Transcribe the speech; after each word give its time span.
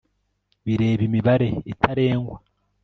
bireba 0.65 1.01
imibare 1.07 1.49
itarengwa 1.71 2.35